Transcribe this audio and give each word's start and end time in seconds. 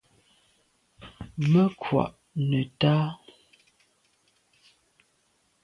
Me 1.49 1.63
kwa’ 1.81 2.05
neta. 2.49 2.95